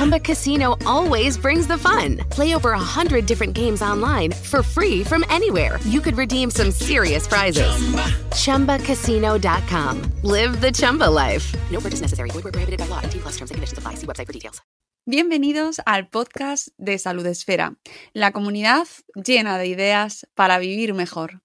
[0.00, 2.16] Chumba Casino always brings the fun.
[2.30, 5.78] Play over a hundred different games online for free from anywhere.
[5.84, 7.68] You could redeem some serious prizes.
[7.68, 8.78] Chumba.
[8.78, 10.00] ChumbaCasino.com.
[10.22, 11.54] Live the Chumba life.
[11.70, 12.30] No purchase necessary.
[12.30, 13.02] Void where prohibited by law.
[13.02, 13.96] T plus terms and conditions apply.
[14.00, 14.62] See website for details.
[15.04, 17.76] Bienvenidos al podcast de Salud Esfera,
[18.14, 21.42] la comunidad llena de ideas para vivir mejor.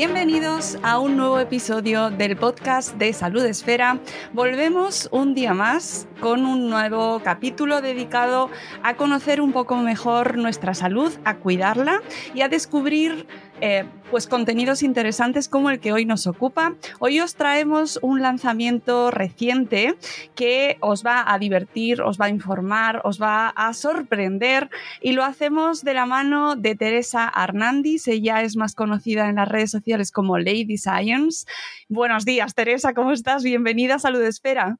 [0.00, 3.98] Bienvenidos a un nuevo episodio del podcast de Salud Esfera.
[4.32, 8.48] Volvemos un día más con un nuevo capítulo dedicado
[8.82, 12.00] a conocer un poco mejor nuestra salud, a cuidarla
[12.34, 13.26] y a descubrir
[13.60, 16.74] eh, pues contenidos interesantes como el que hoy nos ocupa.
[16.98, 19.94] Hoy os traemos un lanzamiento reciente
[20.34, 24.68] que os va a divertir, os va a informar, os va a sorprender
[25.00, 28.08] y lo hacemos de la mano de Teresa Arnandis.
[28.08, 31.46] Ella es más conocida en las redes sociales como Lady Science.
[31.88, 33.42] Buenos días, Teresa, ¿cómo estás?
[33.44, 34.78] Bienvenida a Salud Esfera.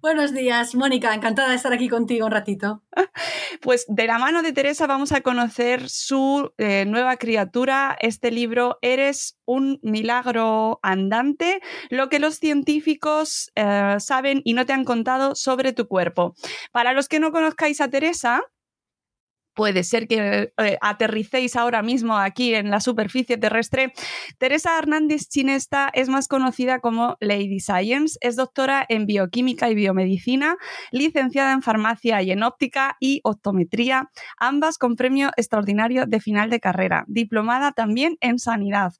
[0.00, 2.84] Buenos días, Mónica, encantada de estar aquí contigo un ratito.
[3.60, 8.78] Pues de la mano de Teresa vamos a conocer su eh, nueva criatura, este libro
[8.82, 11.60] Eres un milagro andante,
[11.90, 16.34] lo que los científicos eh, saben y no te han contado sobre tu cuerpo.
[16.70, 18.42] Para los que no conozcáis a Teresa,
[19.58, 23.92] puede ser que eh, aterricéis ahora mismo aquí en la superficie terrestre.
[24.38, 30.54] Teresa Hernández Chinesta es más conocida como Lady Science, es doctora en bioquímica y biomedicina,
[30.92, 36.60] licenciada en farmacia y en óptica y optometría, ambas con premio extraordinario de final de
[36.60, 38.92] carrera, diplomada también en sanidad.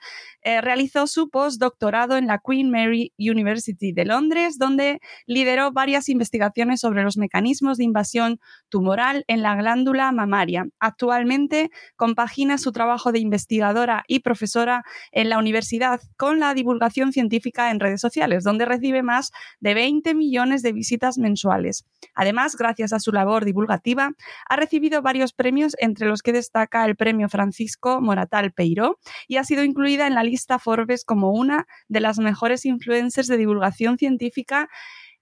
[0.42, 6.80] Eh, realizó su postdoctorado en la Queen Mary University de Londres, donde lideró varias investigaciones
[6.80, 10.47] sobre los mecanismos de invasión tumoral en la glándula mamaria
[10.78, 17.70] Actualmente compagina su trabajo de investigadora y profesora en la universidad con la divulgación científica
[17.70, 21.84] en redes sociales, donde recibe más de 20 millones de visitas mensuales.
[22.14, 24.12] Además, gracias a su labor divulgativa,
[24.48, 29.44] ha recibido varios premios, entre los que destaca el Premio Francisco Moratal Peiró y ha
[29.44, 34.68] sido incluida en la lista Forbes como una de las mejores influencers de divulgación científica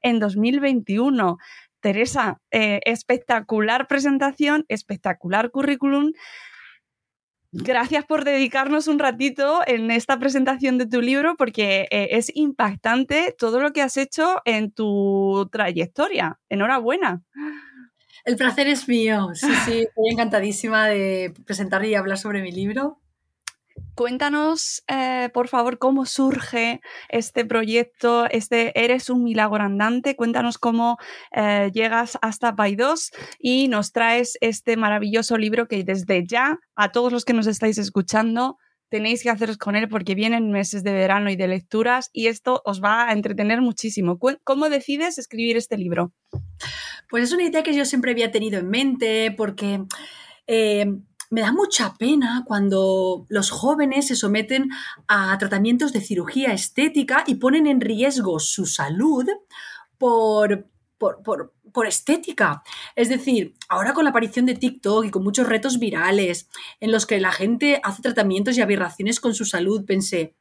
[0.03, 1.38] en 2021.
[1.81, 6.12] Teresa, eh, espectacular presentación, espectacular currículum.
[7.53, 13.34] Gracias por dedicarnos un ratito en esta presentación de tu libro porque eh, es impactante
[13.38, 16.38] todo lo que has hecho en tu trayectoria.
[16.48, 17.22] Enhorabuena.
[18.25, 19.31] El placer es mío.
[19.34, 23.00] Sí, sí, estoy encantadísima de presentar y hablar sobre mi libro.
[23.96, 30.16] Cuéntanos, eh, por favor, cómo surge este proyecto, este Eres un milagro andante.
[30.16, 30.98] Cuéntanos cómo
[31.34, 37.10] eh, llegas hasta Paidós y nos traes este maravilloso libro que desde ya a todos
[37.10, 38.58] los que nos estáis escuchando
[38.90, 42.60] tenéis que haceros con él porque vienen meses de verano y de lecturas y esto
[42.66, 44.18] os va a entretener muchísimo.
[44.44, 46.12] ¿Cómo decides escribir este libro?
[47.08, 49.80] Pues es una idea que yo siempre había tenido en mente porque...
[50.46, 50.84] Eh,
[51.31, 54.70] me da mucha pena cuando los jóvenes se someten
[55.09, 59.26] a tratamientos de cirugía estética y ponen en riesgo su salud
[59.98, 60.66] por,
[60.98, 61.53] por,
[61.87, 62.62] estética.
[62.94, 66.48] Es decir, ahora con la aparición de TikTok y con muchos retos virales
[66.81, 70.34] en los que la gente hace tratamientos y aberraciones con su salud, pensé,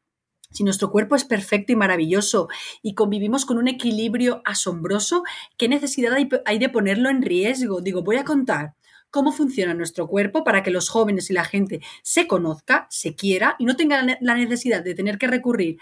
[0.52, 2.47] si nuestro cuerpo es perfecto y maravilloso
[2.81, 5.23] y convivimos con un equilibrio asombroso,
[5.57, 6.16] ¿qué necesidad
[6.46, 7.81] hay de ponerlo en riesgo?
[7.81, 8.75] Digo, voy a contar
[9.16, 13.56] cómo funciona nuestro cuerpo para que los jóvenes y la gente se conozca, se quiera
[13.58, 15.78] y no tengan la necesidad de tener que recurrir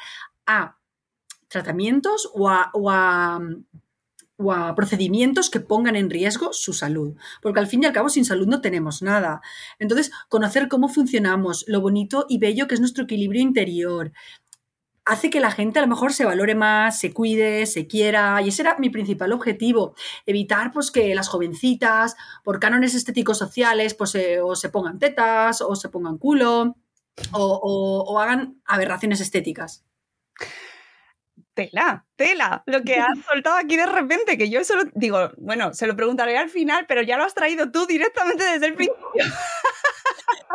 [0.46, 0.78] a
[1.48, 3.40] tratamientos o a,
[4.76, 7.16] procedimientos que pongan en riesgo su salud.
[7.42, 9.42] Porque al fin y al cabo sin salud no tenemos nada.
[9.80, 14.12] Entonces, conocer cómo funcionamos, lo bonito y bello que es nuestro equilibrio interior,
[15.06, 18.50] hace que la gente a lo mejor se valore más, se cuide, se quiera, y
[18.50, 19.96] ese era mi principal objetivo,
[20.26, 25.76] evitar pues que las jovencitas, por cánones estéticos sociales, pues o se pongan tetas, o
[25.76, 26.76] se pongan culo,
[27.32, 29.86] o, hagan aberraciones estéticas.
[31.54, 35.86] Tela, tela, lo que has soltado aquí de repente, que yo solo digo, bueno, se
[35.86, 39.24] lo preguntaré al final, pero ya lo has traído tú directamente desde el principio.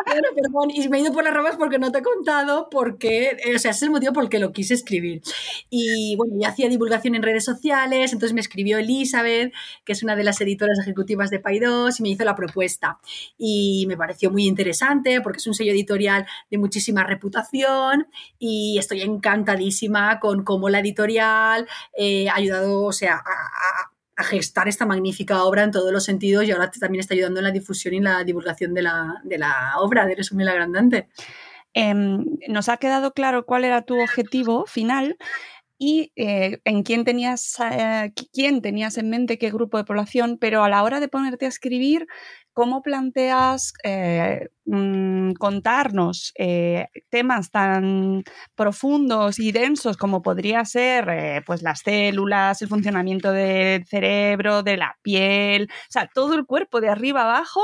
[0.04, 3.54] Perdón, y me he ido por las ramas porque no te he contado, porque, eh,
[3.54, 5.22] o sea, ese es el motivo por el que lo quise escribir.
[5.70, 9.52] Y bueno, yo hacía divulgación en redes sociales, entonces me escribió Elizabeth,
[9.84, 12.98] que es una de las editoras ejecutivas de Pay2, y me hizo la propuesta.
[13.36, 18.08] Y me pareció muy interesante porque es un sello editorial de muchísima reputación
[18.38, 21.66] y estoy encantadísima con cómo la editorial
[21.96, 26.50] eh, ha ayudado, o sea, a gestar esta magnífica obra en todos los sentidos y
[26.50, 30.06] ahora también está ayudando en la difusión y la divulgación de la, de la obra
[30.06, 31.08] de Eres un milagrandante.
[31.74, 35.16] Em, nos ha quedado claro cuál era tu objetivo final
[35.78, 40.64] y eh, en quién tenías, eh, quién tenías en mente, qué grupo de población, pero
[40.64, 42.08] a la hora de ponerte a escribir,
[42.58, 46.32] ¿cómo planteas eh, mm, contarnos
[47.08, 48.24] temas tan
[48.56, 54.98] profundos y densos como podría ser pues las células, el funcionamiento del cerebro, de la
[55.02, 57.60] piel, o sea, todo el cuerpo de arriba abajo?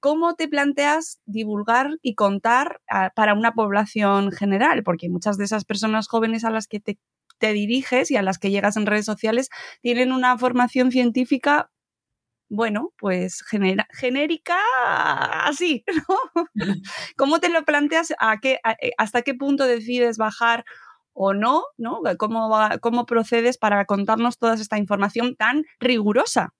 [0.00, 4.82] ¿cómo te planteas divulgar y contar ah, para una población general?
[4.82, 6.98] Porque muchas de esas personas jóvenes a las que te
[7.42, 9.48] te diriges y a las que llegas en redes sociales
[9.80, 11.72] tienen una formación científica
[12.52, 13.42] bueno, pues
[13.94, 14.58] genérica
[15.46, 16.44] así, ¿no?
[17.16, 18.12] ¿Cómo te lo planteas?
[18.18, 20.64] ¿A qué, eh, ¿Hasta qué punto decides bajar
[21.14, 21.64] o no?
[21.78, 22.00] ¿no?
[22.18, 22.50] ¿Cómo,
[22.82, 26.52] ¿Cómo procedes para contarnos toda esta información tan rigurosa?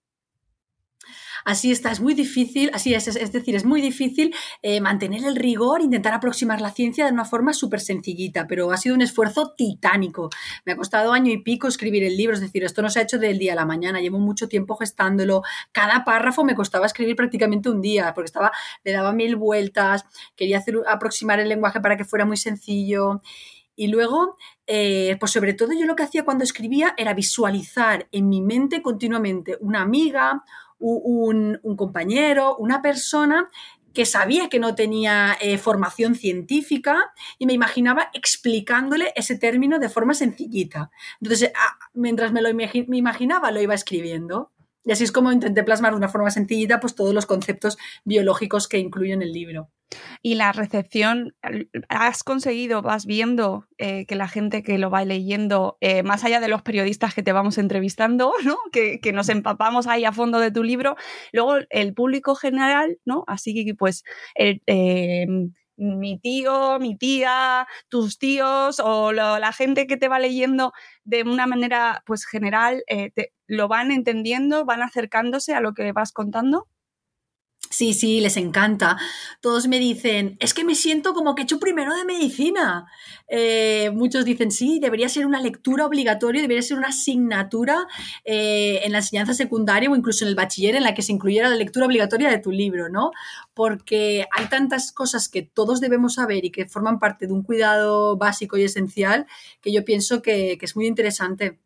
[1.45, 5.35] Así está, es muy difícil, así es, es, decir, es muy difícil eh, mantener el
[5.35, 9.53] rigor, intentar aproximar la ciencia de una forma súper sencillita, pero ha sido un esfuerzo
[9.55, 10.29] titánico.
[10.65, 13.03] Me ha costado año y pico escribir el libro, es decir, esto no se ha
[13.03, 15.41] hecho del día a la mañana, llevo mucho tiempo gestándolo.
[15.71, 18.51] Cada párrafo me costaba escribir prácticamente un día, porque estaba,
[18.83, 20.05] le daba mil vueltas,
[20.35, 23.21] quería hacer, aproximar el lenguaje para que fuera muy sencillo.
[23.75, 24.37] Y luego,
[24.67, 28.83] eh, pues sobre todo yo lo que hacía cuando escribía era visualizar en mi mente
[28.83, 30.43] continuamente una amiga,
[30.83, 33.49] un, compañero, una persona
[33.93, 39.89] que sabía que no tenía eh, formación científica y me imaginaba explicándole ese término de
[39.89, 40.89] forma sencillita.
[41.21, 44.51] Entonces, ah, mientras me lo imaginaba, lo iba escribiendo.
[44.83, 48.67] Y así es como intenté plasmar de una forma sencillita pues, todos los conceptos biológicos
[48.67, 49.69] que incluyen el libro.
[50.21, 51.35] Y la recepción,
[51.89, 56.39] has conseguido, vas viendo eh, que la gente que lo va leyendo, eh, más allá
[56.39, 58.57] de los periodistas que te vamos entrevistando, ¿no?
[58.71, 60.95] que, nos empapamos ahí a fondo de tu libro,
[61.31, 63.23] luego el público general, ¿no?
[63.27, 64.03] Así que pues
[64.33, 65.27] el, eh,
[65.77, 70.71] mi tío, mi tía, tus tíos o la gente que te va leyendo
[71.03, 72.83] de una manera pues general,
[73.47, 76.67] ¿lo van entendiendo, van acercándose a lo que vas contando?
[77.69, 78.97] Sí, sí, les encanta.
[79.41, 82.85] Todos me dicen, es que me siento como que he hecho primero de medicina.
[83.27, 87.87] Eh, muchos dicen, sí, debería ser una lectura obligatoria, debería ser una asignatura
[88.25, 91.49] eh, en la enseñanza secundaria o incluso en el bachiller en la que se incluyera
[91.49, 93.09] la lectura obligatoria de tu libro, ¿no?
[93.55, 98.17] Porque hay tantas cosas que todos debemos saber y que forman parte de un cuidado
[98.17, 99.25] básico y esencial
[99.61, 101.59] que yo pienso que, es muy interesante.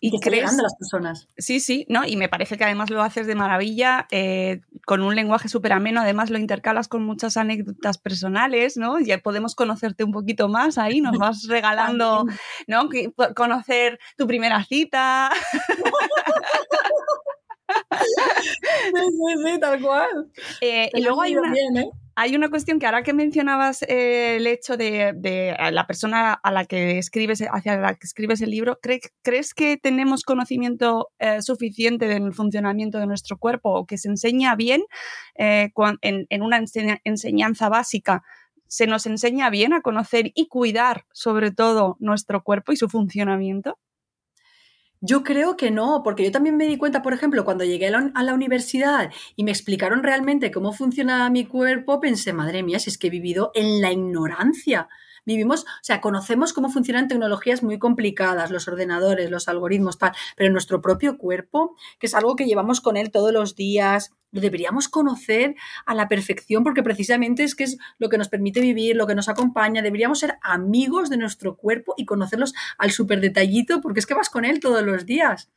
[0.00, 1.28] Y, que crees, las personas.
[1.36, 2.04] Sí, sí, ¿no?
[2.04, 6.00] Y me parece que además lo haces de maravilla, eh, con un lenguaje súper ameno,
[6.00, 8.98] además lo intercalas con muchas anécdotas personales, ¿no?
[9.00, 12.26] Ya podemos conocerte un poquito más ahí, nos vas regalando,
[12.66, 12.88] ¿no?
[13.34, 15.30] Conocer tu primera cita.
[17.90, 20.30] sí, sí, tal cual.
[20.60, 21.90] Eh, y luego hay una, ¿eh?
[22.14, 26.64] Hay una cuestión que ahora que mencionabas eh, el hecho de, la persona a la
[26.64, 31.10] que escribes, hacia la que escribes el libro, ¿crees que tenemos conocimiento
[31.40, 34.82] suficiente del funcionamiento de nuestro cuerpo o que se enseña bien
[35.34, 35.72] en,
[36.02, 36.62] en, una
[37.04, 38.22] enseñanza básica?
[38.66, 43.78] ¿Se nos enseña bien a conocer y cuidar sobre todo nuestro cuerpo y su funcionamiento?
[45.04, 48.22] Yo creo que no, porque yo también me di cuenta, por ejemplo, cuando llegué a
[48.22, 52.98] la, universidad y me explicaron realmente cómo funcionaba mi cuerpo, pensé, madre mía, si es
[52.98, 54.88] que he vivido en la ignorancia
[55.24, 60.50] vivimos, o sea, conocemos cómo funcionan tecnologías muy complicadas, los ordenadores, los algoritmos, tal, pero
[60.50, 64.88] nuestro propio cuerpo, que es algo que llevamos con él todos los días, lo deberíamos
[64.88, 65.54] conocer
[65.86, 69.14] a la perfección porque precisamente es que es lo que nos permite vivir, lo que
[69.14, 74.06] nos acompaña, deberíamos ser amigos de nuestro cuerpo y conocerlos al súper detallito porque es
[74.06, 75.50] que vas con él todos los días.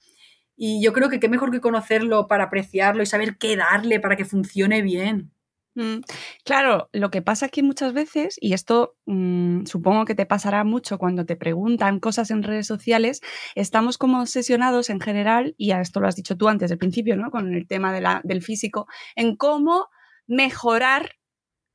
[0.57, 4.15] Y yo creo que qué mejor que conocerlo para apreciarlo y saber qué darle para
[4.15, 5.34] que funcione bien.
[5.75, 5.99] Mm,
[6.45, 10.97] claro, lo que pasa aquí muchas veces, y esto mm, supongo que te pasará mucho
[10.97, 13.21] cuando te preguntan cosas en redes sociales,
[13.55, 17.17] estamos como obsesionados en general, y a esto lo has dicho tú antes del principio,
[17.17, 17.29] ¿no?
[17.29, 19.87] Con el tema del físico, en cómo
[20.27, 21.15] mejorar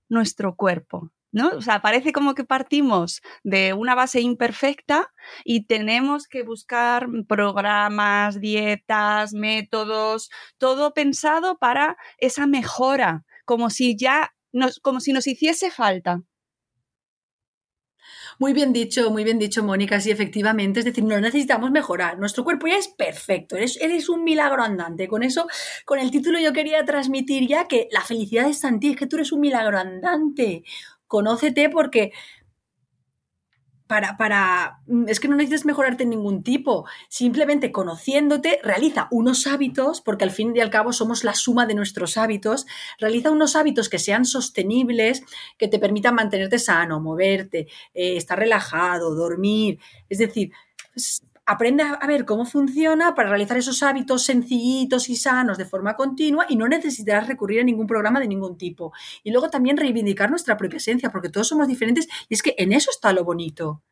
[0.09, 1.11] nuestro cuerpo.
[1.33, 1.51] ¿No?
[1.51, 5.13] O sea, parece como que partimos de una base imperfecta
[5.45, 10.29] y tenemos que buscar programas, dietas, métodos,
[10.59, 14.33] todo pensado para esa mejora como si ya
[14.81, 16.23] como si nos hiciese falta.
[18.39, 20.79] Muy bien dicho, muy bien dicho, Mónica, sí, efectivamente.
[20.79, 22.17] Es decir, no necesitamos mejorar.
[22.17, 23.57] Nuestro cuerpo ya es perfecto.
[23.57, 25.09] Eres, eres un milagro andante.
[25.09, 25.49] Con eso,
[25.85, 29.17] con el título yo quería transmitir ya que la felicidad está en es que tú
[29.17, 30.63] eres un milagro andante.
[31.09, 32.13] Conócete porque
[33.91, 39.49] para, para, mm, es que no necesitas mejorarte en ningún tipo, simplemente conociéndote, realiza unos
[39.49, 42.67] hábitos, porque al fin y al cabo somos la suma de nuestros hábitos,
[43.01, 45.25] realiza unos hábitos que sean sostenibles,
[45.59, 50.53] que te permitan mantenerte sano, moverte, eh, estar relajado, dormir, es decir,
[50.95, 55.97] pues, aprende a ver cómo funciona para realizar esos hábitos sencillitos y sanos de forma
[55.97, 58.93] continua y no necesitarás recurrir a ningún programa de ningún tipo.
[59.25, 62.73] Y luego también reivindicar nuestra propia esencia, porque todos somos diferentes y es que en
[62.73, 63.83] eso está lo bonito.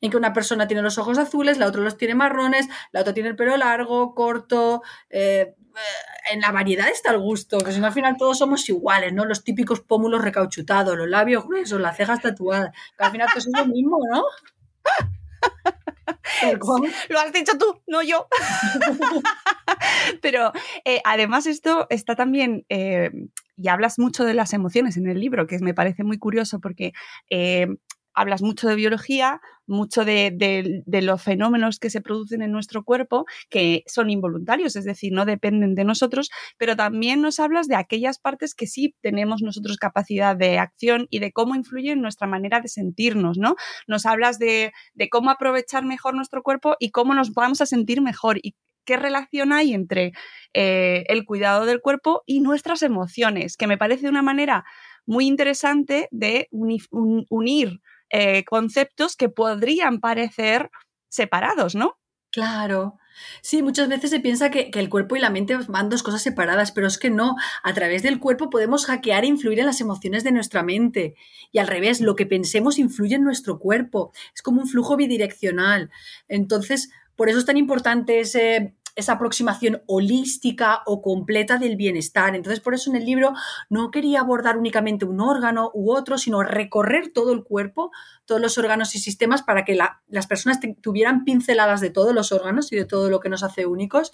[0.00, 3.14] En que una persona tiene los ojos azules, la otra los tiene marrones, la otra
[3.14, 4.82] tiene el pelo largo, corto.
[5.08, 8.68] Eh, eh, en la variedad está el gusto, que si no al final todos somos
[8.68, 9.24] iguales, ¿no?
[9.24, 13.56] Los típicos pómulos recauchutados, los labios gruesos, las cejas tatuadas, que al final todos es
[13.56, 14.24] lo mismo, ¿no?
[17.08, 18.26] Lo has dicho tú, no yo.
[20.22, 20.52] Pero
[20.84, 23.10] eh, además esto está también, eh,
[23.56, 26.92] y hablas mucho de las emociones en el libro, que me parece muy curioso porque
[27.30, 27.68] eh,
[28.18, 33.84] hablas mucho de biología, mucho de, los fenómenos que se producen en nuestro cuerpo, que
[33.86, 38.54] son involuntarios, es decir, no dependen de nosotros, pero también nos hablas de aquellas partes
[38.56, 42.68] que sí tenemos nosotros capacidad de acción y de cómo influyen en nuestra manera de
[42.68, 43.54] sentirnos, ¿no?
[43.86, 44.72] Nos hablas de,
[45.10, 49.52] cómo aprovechar mejor nuestro cuerpo y cómo nos vamos a sentir mejor y qué relación
[49.52, 50.12] hay entre
[50.54, 54.64] eh, el cuidado del cuerpo y nuestras emociones, que me parece una manera
[55.06, 60.70] muy interesante de unir eh, conceptos que podrían parecer
[61.08, 61.98] separados, ¿no?
[62.30, 62.98] Claro.
[63.40, 66.72] Sí, muchas veces se piensa que, el cuerpo y la mente van dos cosas separadas,
[66.72, 67.36] pero es que no.
[67.62, 71.14] A través del cuerpo podemos hackear e influir en las emociones de nuestra mente.
[71.50, 74.12] Y al revés, lo que pensemos influye en nuestro cuerpo.
[74.34, 75.90] Es como un flujo bidireccional.
[76.28, 82.34] Entonces, por eso es tan importante ese, esa aproximación holística o completa del bienestar.
[82.34, 83.32] Entonces, por eso en el libro
[83.70, 87.92] no quería abordar únicamente un órgano u otro, sino recorrer todo el cuerpo,
[88.24, 92.72] todos los órganos y sistemas para que las personas tuvieran pinceladas de todos los órganos
[92.72, 94.12] y de todo lo que nos hace únicos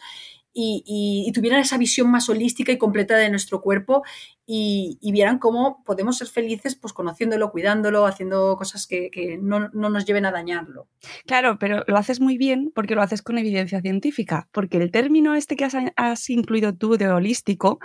[0.54, 4.04] y, tuvieran esa visión más holística y completa de nuestro cuerpo
[4.46, 10.26] y, vieran cómo podemos ser felices pues conociéndolo, cuidándolo, haciendo cosas que, no, nos lleven
[10.26, 10.88] a dañarlo.
[11.26, 15.34] Claro, pero lo haces muy bien porque lo haces con evidencia científica, porque el término
[15.34, 15.64] este que
[15.96, 17.78] has, incluido tú de holístico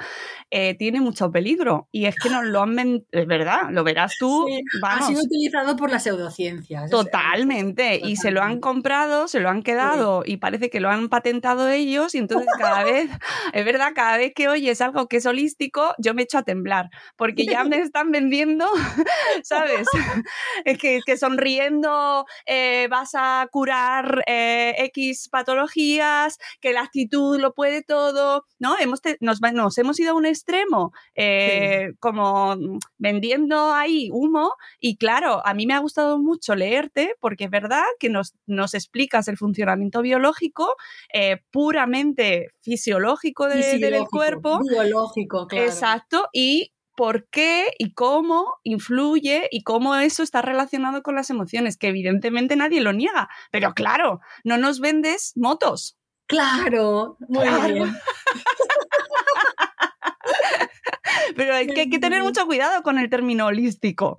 [0.50, 2.70] eh, tiene mucho peligro y es que no lo han...
[3.12, 4.48] Es verdad, lo verás tú.
[4.84, 6.90] Ha sido utilizado por las pseudociencias.
[6.90, 11.10] Totalmente, y se lo han comprado, se lo han quedado y parece que lo han
[11.10, 13.10] patentado ellos y entonces cada vez,
[13.54, 16.90] es verdad, cada vez que oyes algo que es holístico, yo me echo a temblar,
[17.16, 18.66] porque ya me están vendiendo,
[19.44, 19.88] ¿sabes?
[20.66, 27.54] Es que, que sonriendo eh, vas a curar eh, X patologías, que la actitud lo
[27.54, 28.78] puede todo, ¿no?
[28.80, 32.56] Hemos nos, nos, hemos ido a un extremo, eh, como
[32.98, 37.84] vendiendo ahí humo, y claro, a mí me ha gustado mucho leerte, porque es verdad
[38.00, 40.76] que nos, nos explicas el funcionamiento biológico
[41.52, 44.60] puramente fisiológico, del cuerpo.
[44.60, 45.66] Biológico, claro.
[45.66, 51.78] Exacto, y por qué y cómo influye y cómo eso está relacionado con las emociones,
[51.78, 53.30] que evidentemente nadie lo niega.
[53.52, 55.98] Pero claro, no nos vendes motos.
[56.30, 57.94] Claro, muy bien.
[61.36, 64.16] Pero es que hay que tener mucho cuidado con el término holístico.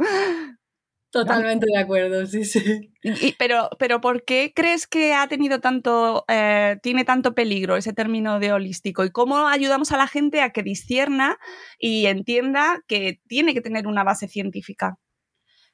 [1.13, 2.93] Totalmente de acuerdo, sí, sí.
[3.39, 8.41] pero, pero ¿por qué crees que ha tenido tanto, eh, tiene tanto peligro ese término
[8.41, 9.05] de holístico?
[9.05, 11.39] ¿Y cómo ayudamos a la gente a que discierna
[11.79, 14.99] y entienda que tiene que tener una base científica?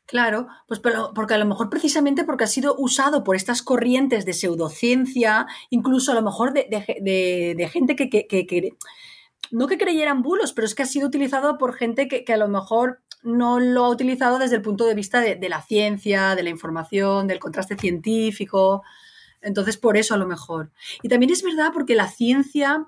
[0.06, 4.34] Claro, pues porque a lo mejor precisamente porque ha sido usado por estas corrientes de
[4.34, 8.76] pseudociencia, incluso a lo mejor de, gente que, que,
[9.50, 12.46] no que creyeran bulos, pero es que ha sido utilizado por gente que, a lo
[12.46, 16.50] mejor no lo ha utilizado desde el punto de vista de, la ciencia, de la
[16.50, 18.84] información, del contraste científico.
[19.42, 20.70] Entonces, por eso a lo mejor.
[21.02, 22.86] Y también es verdad porque la ciencia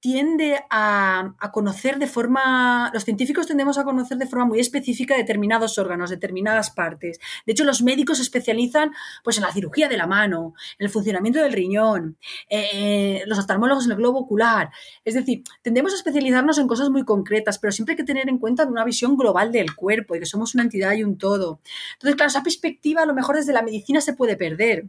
[0.00, 5.78] tiende a, conocer de forma, los científicos tendemos a conocer de forma muy específica determinados
[5.78, 7.20] órganos, determinadas partes.
[7.46, 8.92] De hecho, los médicos se especializan
[9.22, 12.16] pues, en la cirugía de la mano, en el funcionamiento del riñón,
[12.48, 14.70] eh, los oftalmólogos en el globo ocular.
[15.04, 18.38] Es decir, tendemos a especializarnos en cosas muy concretas, pero siempre hay que tener en
[18.38, 21.60] cuenta una visión global del cuerpo y que somos una entidad y un todo.
[21.94, 24.86] Entonces, claro, esa perspectiva a lo mejor desde la medicina se puede perder.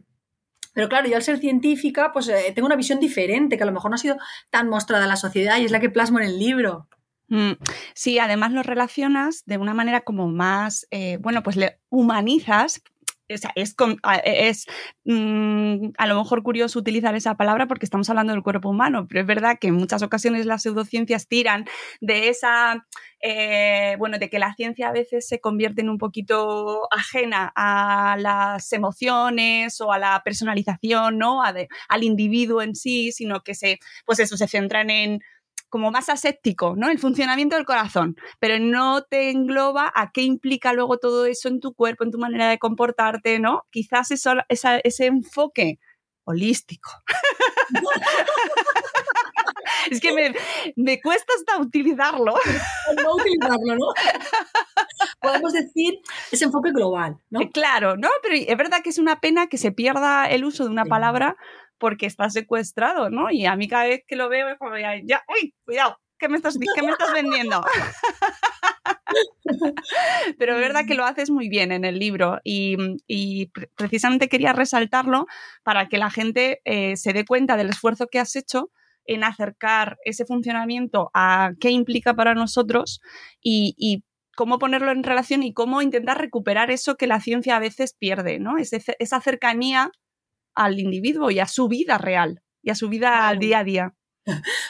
[0.72, 3.72] Pero claro, yo al ser científica, pues eh, tengo una visión diferente, que a lo
[3.72, 4.16] mejor no ha sido
[4.50, 6.88] tan mostrada a la sociedad y es la que plasmo en el libro.
[7.28, 7.52] Mm,
[7.94, 12.82] sí, además lo relacionas de una manera como más, eh, bueno, pues le humanizas,
[13.28, 13.42] es,
[14.24, 14.66] es
[15.04, 19.20] mm, a lo mejor curioso utilizar esa palabra porque estamos hablando del cuerpo humano, pero
[19.20, 21.64] es verdad que en muchas ocasiones las pseudociencias tiran
[22.00, 22.86] de esa,
[23.20, 28.16] eh, bueno, de que la ciencia a veces se convierte en un poquito ajena a
[28.18, 31.42] las emociones o a la personalización, ¿no?
[31.42, 35.20] al individuo en sí, sino que se, pues eso, se centran en
[35.72, 36.90] como más aséptico, ¿no?
[36.90, 41.60] El funcionamiento del corazón, pero no te engloba a qué implica luego todo eso en
[41.60, 43.62] tu cuerpo, en tu manera de comportarte, ¿no?
[43.70, 45.78] Quizás eso, ese enfoque
[46.24, 46.90] holístico.
[49.90, 50.12] es que
[50.76, 52.34] me, cuesta hasta utilizarlo.
[53.02, 53.86] No utilizarlo, ¿no?
[55.22, 56.00] Podemos decir
[56.30, 57.48] ese enfoque global, ¿no?
[57.48, 58.10] Claro, ¿no?
[58.22, 61.38] Pero es verdad que es una pena que se pierda el uso de una palabra
[61.82, 63.32] porque está secuestrado, ¿no?
[63.32, 66.28] Y a mí cada vez que lo veo es como, ya, ya uy, cuidado, ¿qué
[66.28, 67.60] me estás, qué me estás vendiendo?
[70.38, 75.26] Pero es verdad que lo haces muy bien en el libro y, precisamente quería resaltarlo
[75.64, 78.70] para que la gente eh, se dé cuenta del esfuerzo que has hecho
[79.04, 83.00] en acercar ese funcionamiento a qué implica para nosotros
[83.42, 87.94] y, cómo ponerlo en relación y cómo intentar recuperar eso que la ciencia a veces
[87.98, 88.54] pierde, ¿no?
[88.56, 89.92] esa cercanía
[90.54, 93.94] al individuo y a su vida real y a su vida al día a día.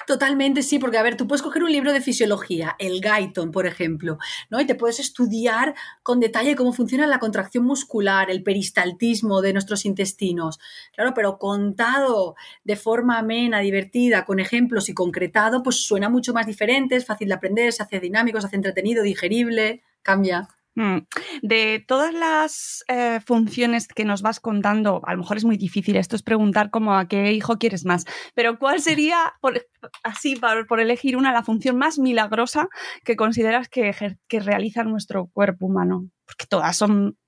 [0.07, 3.67] Totalmente, sí, porque a ver, tú puedes coger un libro de fisiología, el Guyton, por
[3.67, 4.19] ejemplo,
[4.51, 4.61] ¿no?
[4.61, 9.85] Y te puedes estudiar con detalle cómo funciona la contracción muscular, el peristaltismo de nuestros
[9.85, 10.59] intestinos.
[10.95, 12.35] Claro, pero contado
[12.65, 17.29] de forma amena, divertida, con ejemplos y concretado, pues suena mucho más diferente, es fácil
[17.29, 20.49] de aprender, se hace dinámico, se hace entretenido, digerible, cambia.
[20.75, 20.99] Mm.
[21.43, 25.97] De todas las eh, funciones que nos vas contando, a lo mejor es muy difícil,
[25.97, 29.67] esto es preguntar como a qué hijo quieres más, pero ¿cuál sería, por,
[30.03, 32.69] así, por, elegir una, la función más milagrosa
[33.05, 33.95] que consideras que,
[34.29, 36.09] que realiza nuestro cuerpo humano?
[36.25, 37.19] Porque todas son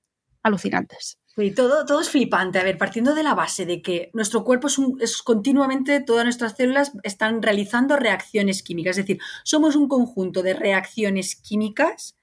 [0.41, 1.19] alucinantes.
[1.35, 2.59] Sí, todo, todo es flipante.
[2.59, 6.55] A ver, partiendo de la base de que nuestro cuerpo es, es, continuamente, todas nuestras
[6.55, 12.15] células están realizando reacciones químicas, es decir, somos un conjunto de reacciones químicas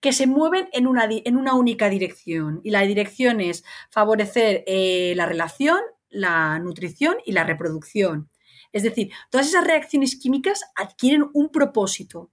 [0.00, 2.60] que se mueven en una, en una única dirección.
[2.64, 8.30] Y la dirección es favorecer eh, la relación, la nutrición y la reproducción.
[8.72, 12.30] Es decir, todas esas reacciones químicas adquieren un propósito.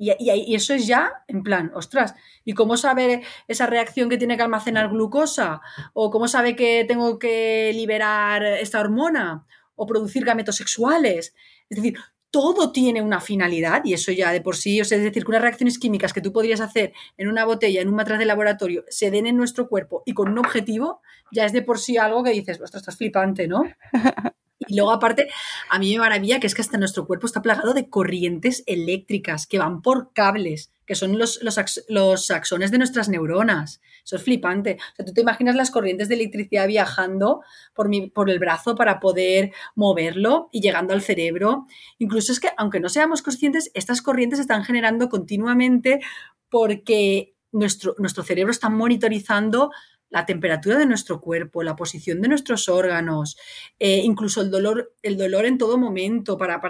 [0.00, 4.36] Y, y, eso es ya, en plan, ostras, ¿y cómo sabe esa reacción que tiene
[4.36, 5.60] que almacenar glucosa?
[5.92, 9.44] ¿O cómo sabe que tengo que liberar esta hormona?
[9.74, 11.34] ¿O producir gametos sexuales?
[11.68, 11.98] Es decir,
[12.30, 15.30] todo tiene una finalidad y eso ya de por sí, o sea, es decir, que
[15.30, 18.84] unas reacciones químicas que tú podrías hacer en una botella, en un matraz de laboratorio,
[18.88, 21.00] se den en nuestro cuerpo y con un objetivo,
[21.32, 23.62] ya es de por sí algo que dices, ostras, estás flipante, ¿no?
[24.68, 25.28] Y luego, aparte,
[25.70, 29.46] a mí me maravilla que es que hasta nuestro cuerpo está plagado de corrientes eléctricas
[29.46, 33.80] que van por cables, que son los, los, axones de nuestras neuronas.
[34.04, 34.78] Eso es flipante.
[34.92, 37.40] O sea, tú te imaginas las corrientes de electricidad viajando
[37.74, 41.66] por, mi, por el brazo para poder moverlo y llegando al cerebro.
[41.98, 46.00] Incluso es que, aunque no seamos conscientes, estas corrientes están generando continuamente
[46.48, 49.70] porque nuestro, nuestro cerebro está monitorizando
[50.10, 53.36] la temperatura de nuestro cuerpo, la posición de nuestros órganos,
[53.78, 56.38] eh, incluso el dolor, el dolor en todo momento.
[56.38, 56.60] Para,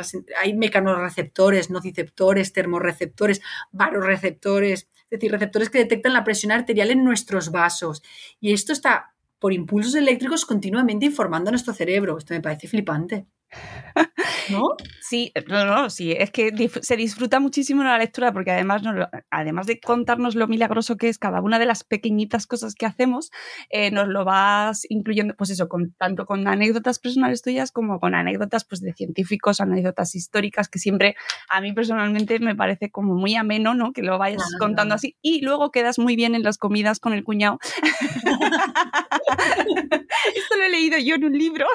[0.40, 7.50] hay mecanorreceptores, nociceptores, termorreceptores, varoreceptores, es decir, receptores que detectan la presión arterial en nuestros
[7.50, 8.02] vasos.
[8.40, 12.18] Y esto está por impulsos eléctricos continuamente informando a nuestro cerebro.
[12.18, 13.26] Esto me parece flipante.
[14.50, 14.76] ¿No?
[15.00, 18.82] Sí, no, no, sí, es que se disfruta muchísimo la lectura porque además,
[19.30, 23.30] además de contarnos lo milagroso que es cada una de las pequeñitas cosas que hacemos,
[23.70, 28.14] eh, nos lo vas incluyendo, pues eso, con, tanto con anécdotas personales tuyas como con
[28.14, 31.16] anécdotas pues, de científicos, anécdotas históricas, que siempre
[31.48, 33.92] a mí personalmente me parece como muy ameno, ¿no?
[33.92, 37.24] Que lo vayas contando así y luego quedas muy bien en las comidas con el
[37.24, 37.58] cuñado.
[40.34, 41.66] Esto lo he leído yo en un libro.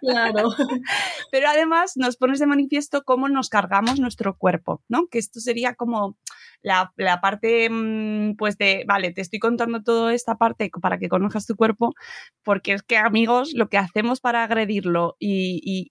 [0.00, 0.48] Claro.
[1.30, 5.06] Pero además nos pones de manifiesto cómo nos cargamos nuestro cuerpo, ¿no?
[5.06, 6.16] Que esto sería como
[6.62, 11.46] la, parte, mm, pues de, vale, te estoy contando toda esta parte para que conozcas
[11.46, 11.94] tu cuerpo,
[12.42, 15.90] porque es que, amigos, lo que hacemos para agredirlo y,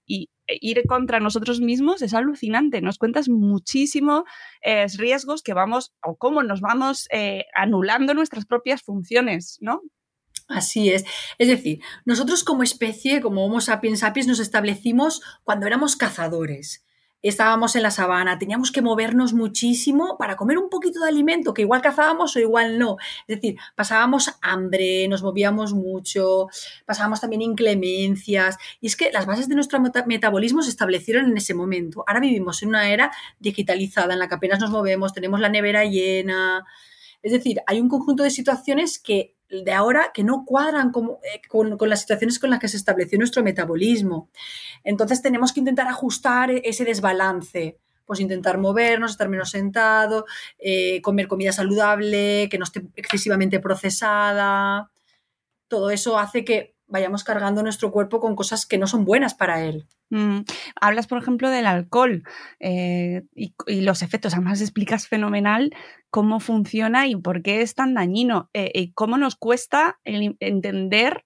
[0.60, 2.82] ir contra nosotros mismos es alucinante.
[2.82, 4.24] Nos cuentas muchísimos
[4.62, 9.82] eh, riesgos que vamos, o cómo nos vamos eh, anulando nuestras propias funciones, ¿no?
[10.54, 11.06] Así es.
[11.38, 16.84] Es decir, nosotros como especie, como Homo sapiens sapiens, nos establecimos cuando éramos cazadores.
[17.24, 21.62] estábamos en la sabana, teníamos que movernos muchísimo para comer un poquito de alimento, que
[21.62, 22.98] igual cazábamos o igual no.
[23.28, 26.48] Es decir, pasábamos hambre, nos movíamos mucho,
[26.86, 28.58] pasábamos también inclemencias.
[28.80, 32.04] Y es que las bases de nuestro metabolismo se establecieron en ese momento.
[32.08, 35.86] Ahora vivimos en una era digitalizada en la que apenas nos movemos, tenemos la nevera
[35.86, 36.66] llena.
[37.22, 40.92] Es decir, hay un conjunto de situaciones que de ahora que no cuadran
[41.24, 44.30] eh, con, las situaciones con las que se estableció nuestro metabolismo.
[44.84, 50.26] Entonces tenemos que intentar ajustar ese desbalance pues intentar movernos, estar menos sentado,
[50.60, 54.92] eh, comer comida saludable, que no esté excesivamente procesada.
[55.70, 59.64] Todo eso hace que vayamos cargando nuestro cuerpo con cosas que no son buenas para
[59.64, 59.88] él.
[60.10, 60.42] Mm,
[60.80, 62.24] hablas, por ejemplo, del alcohol
[62.60, 64.34] eh, y, los efectos.
[64.34, 65.74] Además, explicas fenomenal
[66.10, 68.50] cómo funciona y por qué es tan dañino.
[68.54, 71.24] Eh, y cómo nos cuesta entender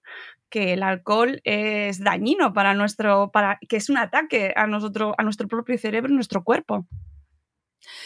[0.48, 5.24] que el alcohol es dañino para nuestro, para, que es un ataque a, nosotros, a
[5.24, 6.86] nuestro propio cerebro, a nuestro cuerpo.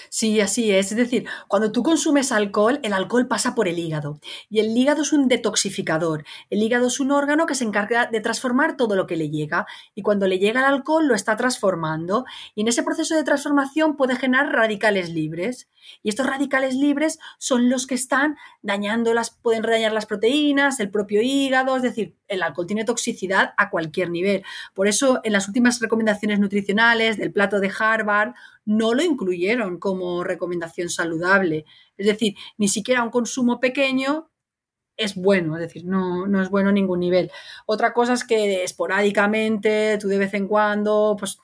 [0.09, 0.91] Sí, así es.
[0.91, 4.21] Es decir, cuando tú consumes alcohol, el alcohol pasa por el hígado.
[4.49, 6.25] Y el hígado es un detoxificador.
[6.51, 9.67] El hígado es un órgano que se encarga de transformar todo lo que le llega.
[9.95, 12.25] Y cuando le llega el alcohol, lo está transformando.
[12.55, 15.69] Y en ese proceso de transformación puede generar radicales libres.
[16.03, 20.91] Y estos radicales libres son los que están dañando las, pueden dañar las proteínas, el
[20.91, 21.77] propio hígado.
[21.77, 24.43] Es decir, el alcohol tiene toxicidad a cualquier nivel.
[24.75, 28.35] Por eso, en las últimas recomendaciones nutricionales del plato de Harvard,
[28.71, 31.65] no lo incluyeron como recomendación saludable.
[31.97, 34.31] Es decir, ni siquiera un consumo pequeño
[34.97, 37.33] es bueno, es decir, no, no es bueno a ningún nivel.
[37.67, 41.41] Otra cosa es que esporádicamente, tú de vez en cuando, pues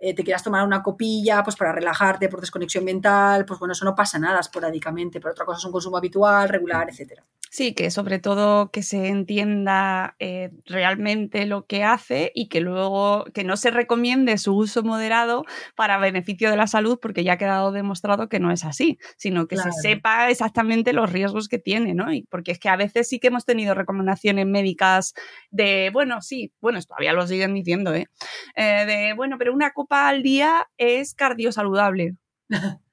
[0.00, 3.84] eh, te quieras tomar una copilla pues para relajarte por desconexión mental, pues bueno, eso
[3.84, 7.26] no pasa nada esporádicamente, pero otra cosa es un consumo habitual, regular, etcétera.
[7.52, 13.24] Sí, que sobre todo que se entienda eh, realmente lo que hace y que luego
[13.34, 17.38] que no se recomiende su uso moderado para beneficio de la salud, porque ya ha
[17.38, 21.92] quedado demostrado que no es así, sino que se sepa exactamente los riesgos que tiene,
[21.92, 22.12] ¿no?
[22.12, 25.14] Y porque es que a veces sí que hemos tenido recomendaciones médicas
[25.50, 28.06] de, bueno, sí, bueno, todavía lo siguen diciendo, ¿eh?
[28.54, 32.14] eh de, bueno, pero una copa al día es cardiosaludable.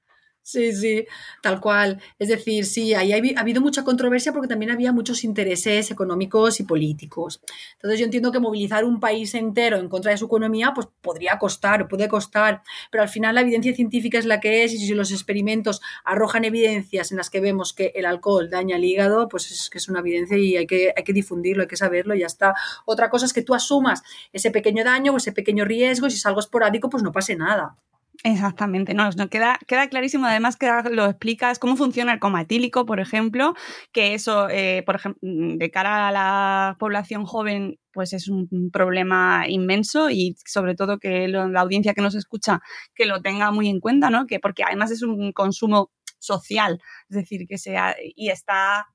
[0.50, 1.06] Sí, sí,
[1.42, 2.00] tal cual.
[2.18, 6.62] Es decir, sí, ahí ha habido mucha controversia porque también había muchos intereses económicos y
[6.64, 7.42] políticos.
[7.74, 11.38] Entonces yo entiendo que movilizar un país entero en contra de su economía pues podría
[11.38, 14.94] costar, puede costar, pero al final la evidencia científica es la que es y si
[14.94, 19.50] los experimentos arrojan evidencias en las que vemos que el alcohol daña el hígado, pues
[19.50, 22.20] es que es una evidencia y hay que, hay que difundirlo, hay que saberlo y
[22.20, 22.54] ya está.
[22.86, 26.16] Otra cosa es que tú asumas ese pequeño daño o ese pequeño riesgo y si
[26.16, 27.76] es algo esporádico pues no pase nada.
[28.24, 30.26] Exactamente, no, no queda, queda clarísimo.
[30.26, 33.54] Además, que lo explicas cómo funciona el coma etílico, por ejemplo,
[33.92, 39.44] que eso, eh, por ejemplo, de cara a la población joven, pues es un problema
[39.48, 42.60] inmenso y sobre todo que la audiencia que nos escucha
[42.94, 44.26] que lo tenga muy en cuenta, ¿no?
[44.26, 48.86] Que porque además es un consumo social, es decir, que sea y está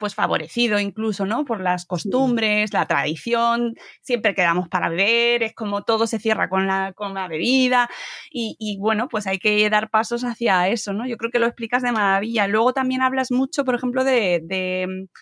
[0.00, 1.44] pues favorecido incluso, ¿no?
[1.44, 6.66] Por las costumbres, la tradición, siempre quedamos para beber, es como todo se cierra con
[6.66, 7.88] la, con la bebida
[8.32, 11.06] y, bueno, pues hay que dar pasos hacia eso, ¿no?
[11.06, 12.48] Yo creo que lo explicas de maravilla.
[12.48, 14.40] Luego también hablas mucho, por ejemplo, de,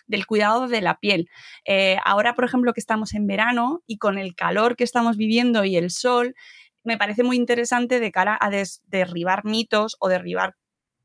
[0.07, 1.29] del cuidado de la piel.
[1.65, 5.65] Eh, ahora, por ejemplo, que estamos en verano y con el calor que estamos viviendo
[5.65, 6.35] y el sol,
[6.83, 8.49] me parece muy interesante de cara a
[8.87, 10.55] derribar mitos o derribar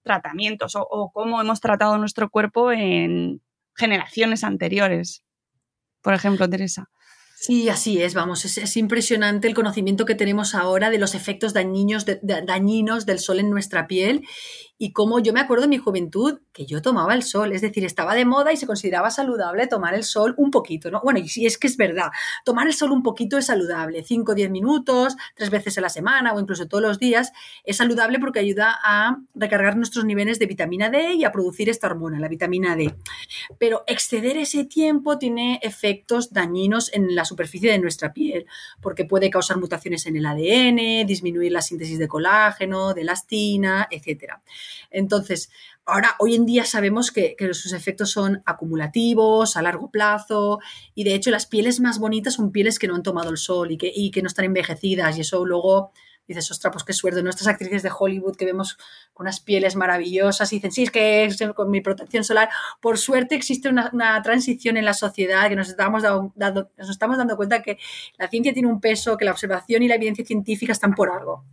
[0.04, 3.40] tratamientos o, cómo hemos tratado nuestro cuerpo en,
[3.74, 5.24] generaciones anteriores.
[6.02, 6.90] Por ejemplo, Teresa.
[7.46, 12.06] Sí, así es, vamos, es, impresionante el conocimiento que tenemos ahora de los efectos dañinos,
[12.22, 14.26] dañinos del sol en nuestra piel
[14.78, 17.84] y como yo me acuerdo en mi juventud que yo tomaba el sol, es decir,
[17.84, 21.00] estaba de moda y se consideraba saludable tomar el sol un poquito, ¿no?
[21.02, 22.10] Bueno, y si es que es verdad,
[22.44, 25.88] tomar el sol un poquito es saludable, 5 o 10 minutos, tres veces a la
[25.88, 30.46] semana o incluso todos los días, es saludable porque ayuda a recargar nuestros niveles de
[30.46, 32.94] vitamina D y a producir esta hormona, la vitamina D.
[33.58, 38.46] Pero exceder ese tiempo tiene efectos dañinos en la superficie de nuestra piel,
[38.80, 44.40] porque puede causar mutaciones en el ADN, disminuir la síntesis de colágeno, de elastina, etcétera.
[44.90, 45.50] Entonces,
[45.84, 50.60] ahora, hoy en día sabemos que, sus efectos son acumulativos, a largo plazo,
[50.94, 53.70] y de hecho las pieles más bonitas son pieles que no han tomado el sol
[53.72, 55.92] y que, y que no están envejecidas, y eso luego
[56.26, 58.76] dices, ostras, pues qué suerte, nuestras actrices de Hollywood que vemos
[59.12, 62.48] con unas pieles maravillosas y dicen, sí, es que con mi protección solar,
[62.80, 67.36] por suerte existe una, transición en la sociedad que nos estamos, dando, nos estamos dando
[67.36, 67.78] cuenta que
[68.18, 71.44] la ciencia tiene un peso, que la observación y la evidencia científica están por algo.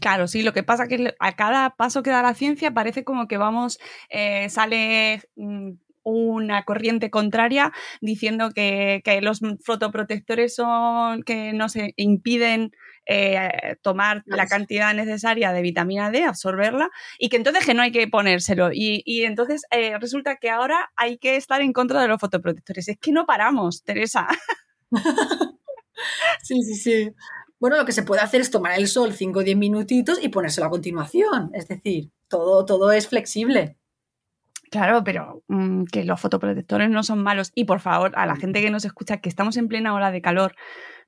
[0.00, 3.04] Claro, sí, lo que pasa es que a cada paso que da la ciencia parece
[3.04, 11.52] como que vamos, eh, sale mm, una corriente contraria diciendo que, los fotoprotectores son que
[11.52, 12.72] no se impiden
[13.06, 17.92] eh, tomar la cantidad necesaria de vitamina D, absorberla, y que entonces que no hay
[17.92, 18.70] que ponérselo.
[18.72, 22.88] Y, entonces eh, resulta que ahora hay que estar en contra de los fotoprotectores.
[22.88, 24.28] Es que no paramos, Teresa.
[26.42, 27.10] sí, sí, sí.
[27.58, 30.28] Bueno, lo que se puede hacer es tomar el sol 5 o 10 minutitos y
[30.28, 31.50] ponérselo a continuación.
[31.52, 33.76] Es decir, todo, todo es flexible.
[34.70, 37.50] Claro, pero mm, que los fotoprotectores no son malos.
[37.54, 40.22] Y por favor, a la gente que nos escucha, que estamos en plena hora de
[40.22, 40.54] calor,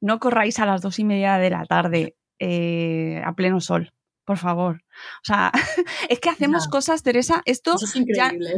[0.00, 3.92] no corráis a las dos y media de la tarde eh, a pleno sol.
[4.24, 4.82] Por favor.
[5.22, 5.52] O sea,
[6.08, 7.76] es que hacemos cosas, Teresa, esto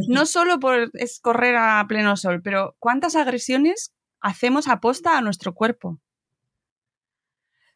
[0.09, 5.55] no solo por es correr a pleno sol, pero ¿cuántas agresiones hacemos aposta a nuestro
[5.55, 6.01] cuerpo?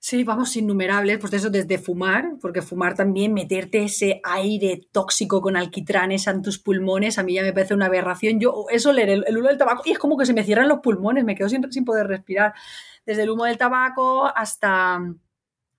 [0.08, 5.54] Sí, vamos, innumerables, pues eso desde fumar, porque fumar también, meterte ese aire tóxico con
[5.54, 8.40] alquitranes en tus pulmones, a mí ya me parece una aberración.
[8.40, 10.78] Yo eso leer el, humo del tabaco y es como que se me cierran los
[10.78, 12.54] pulmones, me quedo sin, sin poder respirar.
[13.04, 14.98] Desde el humo del tabaco hasta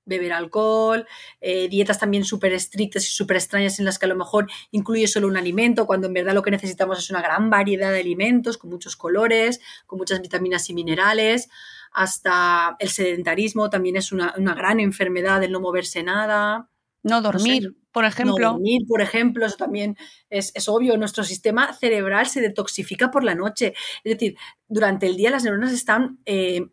[0.06, 1.08] beber alcohol,
[1.42, 5.08] eh, dietas también súper estrictas y súper extrañas en las que a lo mejor incluye
[5.08, 8.60] solo un alimento, cuando en verdad lo que necesitamos es una gran variedad de alimentos
[8.60, 11.50] con muchos colores, con muchas vitaminas y minerales
[11.92, 16.70] hasta el sedentarismo también es una, gran enfermedad, el no moverse nada.
[17.04, 18.38] No dormir, por ejemplo.
[18.38, 19.98] No dormir, por ejemplo, eso también
[20.30, 20.98] es, obvio.
[20.98, 23.74] Nuestro sistema cerebral se detoxifica por la noche.
[24.04, 26.68] Es decir, durante el día las neuronas están eh,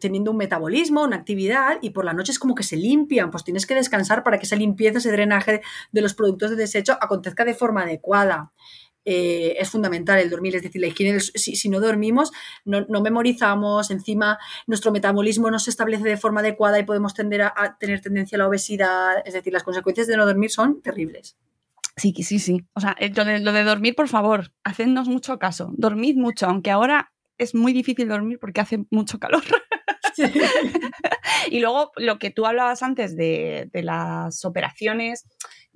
[0.00, 3.30] teniendo un metabolismo, una actividad, y por la noche es como que se limpian.
[3.30, 6.96] Pues tienes que descansar para que esa limpieza, ese drenaje de los productos de desecho
[7.00, 8.52] acontezca de forma adecuada.
[9.10, 10.54] Eh, es fundamental el dormir.
[10.54, 12.30] Es decir, la higiene, si, no dormimos,
[12.66, 17.78] no, memorizamos, encima nuestro metabolismo no se establece de forma adecuada y podemos tender a,
[17.80, 19.22] tener tendencia a la obesidad.
[19.24, 21.38] Es decir, las consecuencias de no dormir son terribles.
[21.96, 22.66] Sí, sí, sí.
[22.74, 25.72] O sea, lo de, lo de dormir, por favor, hacednos mucho caso.
[25.78, 29.42] Dormid mucho, aunque ahora es muy difícil dormir porque hace mucho calor.
[31.50, 35.24] y luego lo que tú hablabas antes de, de, las operaciones,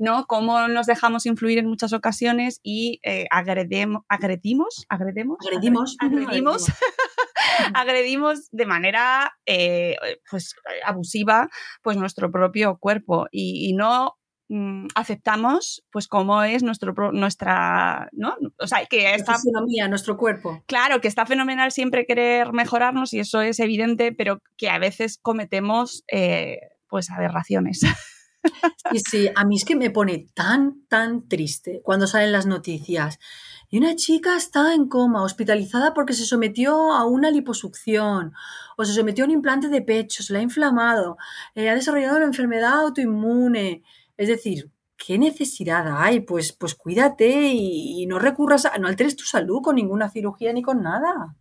[0.02, 0.26] ¿no?
[0.26, 6.66] Cómo nos dejamos influir en muchas ocasiones y eh, agredemos, agredimos, agredemos, agredimos, agredimos,
[7.74, 8.48] agredimos.
[8.50, 9.96] de manera eh,
[10.28, 11.48] pues abusiva
[11.82, 14.16] pues nuestro propio cuerpo y, no
[14.48, 19.36] mm, aceptamos pues cómo es nuestro nuestra no o sea que está
[19.88, 20.64] nuestro cuerpo.
[20.66, 25.18] Claro que está fenomenal siempre querer mejorarnos y eso es evidente pero que a veces
[25.22, 27.82] cometemos eh, pues aberraciones
[28.90, 33.18] Sí, sí, a mí es que me pone tan, tan triste cuando salen las noticias.
[33.70, 38.34] Y una chica está en coma, hospitalizada porque se sometió a una liposucción
[38.76, 41.16] o se sometió a un implante de pecho, se la ha inflamado,
[41.54, 43.82] eh, ha desarrollado una enfermedad autoinmune.
[44.16, 46.20] Es decir, ¿qué necesidad hay?
[46.20, 50.62] Pues, pues cuídate y, no recurras a, no alteres tu salud con ninguna cirugía ni
[50.62, 51.36] con nada.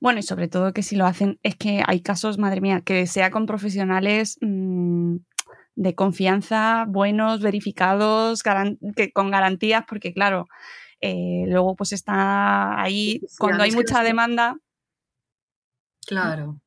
[0.00, 3.06] Bueno, y sobre todo que si lo hacen, es que hay casos, madre mía, que
[3.06, 5.16] sea con profesionales mm,
[5.74, 8.42] de confianza, buenos, verificados,
[8.96, 10.48] que, con garantías, porque claro,
[11.00, 14.56] eh, luego pues está ahí, cuando hay mucha demanda.
[16.06, 16.60] Claro.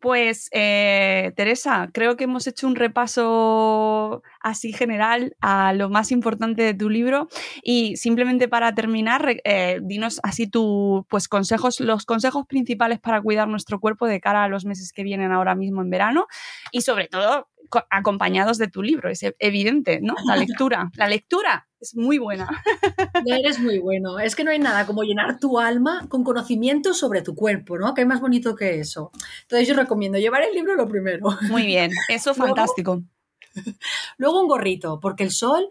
[0.00, 6.62] Pues eh, Teresa, creo que hemos hecho un repaso así general a lo más importante
[6.62, 7.28] de tu libro
[7.64, 13.48] y simplemente para terminar, eh, dinos así tu pues consejos, los consejos principales para cuidar
[13.48, 16.28] nuestro cuerpo de cara a los meses que vienen ahora mismo en verano
[16.70, 17.48] y sobre todo
[17.90, 20.14] acompañados de tu libro, es evidente, ¿no?
[20.24, 22.48] La lectura, la lectura es muy buena.
[23.26, 24.20] Eres muy bueno.
[24.20, 27.94] Es que no hay nada como llenar tu alma con conocimiento sobre tu cuerpo, ¿no?
[27.94, 29.10] Que más bonito que eso.
[29.42, 31.36] Entonces yo recomiendo llevar el libro lo primero.
[31.50, 32.92] Muy bien, eso fantástico.
[32.92, 33.15] luego
[34.18, 35.68] un gorrito, porque el sol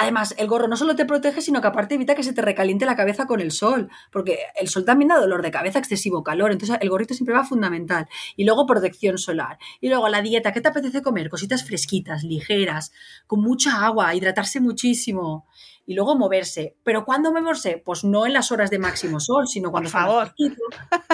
[0.00, 2.86] Además, el gorro no solo te protege, sino que aparte evita que se te recaliente
[2.86, 6.52] la cabeza con el sol, porque el sol también da dolor de cabeza, excesivo calor,
[6.52, 8.08] entonces el gorrito siempre va fundamental.
[8.34, 9.58] Y luego protección solar.
[9.78, 11.28] Y luego la dieta, ¿qué te apetece comer?
[11.28, 12.92] Cositas fresquitas, ligeras,
[13.26, 15.46] con mucha agua, hidratarse muchísimo.
[15.84, 16.76] Y luego moverse.
[16.82, 17.82] ¿Pero cuándo moverse?
[17.84, 20.28] Pues no en las horas de máximo sol, sino cuando está favor.
[20.28, 20.62] fresquito.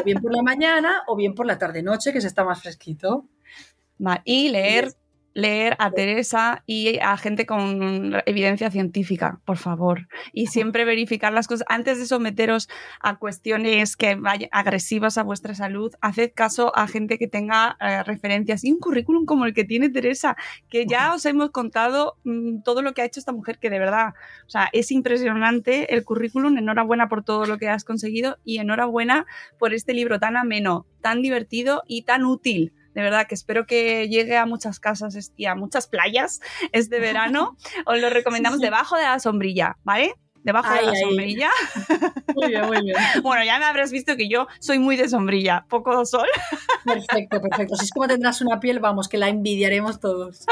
[0.00, 3.24] O bien por la mañana o bien por la tarde-noche, que se está más fresquito.
[4.24, 4.94] Y leer
[5.37, 10.09] leer a Teresa y a gente con evidencia científica, por favor.
[10.33, 11.66] Y siempre verificar las cosas.
[11.68, 12.70] Antes de someteros
[13.01, 18.03] a cuestiones que vayan agresivas a vuestra salud, haced caso a gente que tenga eh,
[18.03, 20.38] referencias y un currículum como el que tiene Teresa,
[20.70, 23.79] que ya os hemos contado mm, todo lo que ha hecho esta mujer, que de
[23.79, 24.14] verdad,
[24.46, 26.57] o sea, es impresionante el currículum.
[26.57, 29.27] Enhorabuena por todo lo que has conseguido y enhorabuena
[29.59, 34.09] por este libro tan ameno, tan divertido y tan útil de verdad que espero que
[34.09, 36.40] llegue a muchas casas y a muchas playas
[36.72, 37.56] este verano.
[37.87, 40.14] Os lo recomendamos debajo de la sombrilla, ¿vale?
[40.42, 41.50] debajo de la sombrilla.
[42.37, 42.96] Muy bien, muy bien.
[43.24, 46.28] bueno, ya me habrás visto que yo soy muy de sombrilla, poco sol.
[46.85, 47.74] perfecto, perfecto.
[47.74, 50.46] Si es como tendrás una piel, vamos, que la envidiaremos todos.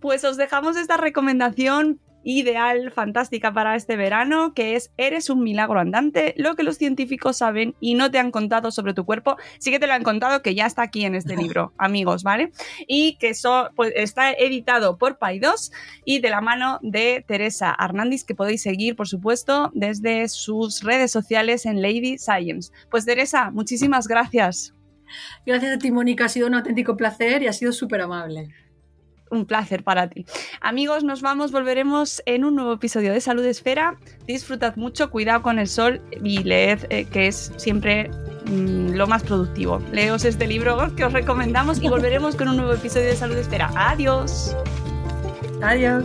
[0.00, 5.80] pues os dejamos esta recomendación ideal, fantástica para este verano, que es Eres un milagro
[5.80, 9.70] andante, lo que los científicos saben y no te han contado sobre tu cuerpo, sí
[9.70, 12.52] que te lo han contado que ya está aquí en este libro, amigos, ¿vale?
[12.86, 13.32] Y que
[13.76, 15.72] pues, está editado por Paidos
[16.04, 21.10] y de la mano de Teresa Hernández, que podéis seguir, por supuesto, desde sus redes
[21.10, 22.72] sociales en Lady Science.
[22.90, 24.74] Pues Teresa, muchísimas gracias.
[25.44, 28.48] Gracias a ti, Mónica, ha sido un auténtico placer y ha sido súper amable
[29.32, 30.24] un placer para ti.
[30.60, 33.96] Amigos, nos vamos, volveremos en un nuevo episodio de Salud Esfera.
[34.26, 38.10] Disfrutad mucho, cuidado con el sol y leed, eh, que es siempre
[38.46, 39.82] mm, lo más productivo.
[39.90, 43.70] Leos este libro que os recomendamos y volveremos con un nuevo episodio de Salud Esfera.
[43.74, 44.54] Adiós.
[45.62, 46.04] Adiós.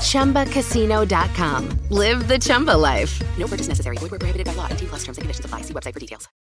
[0.00, 1.78] ChumbaCasino.com.
[1.90, 3.22] Live the Chumba life.
[3.38, 3.96] No purchase necessary.
[3.98, 4.66] Void where prohibited by law.
[4.68, 5.62] T plus terms and conditions apply.
[5.62, 6.28] See website for details.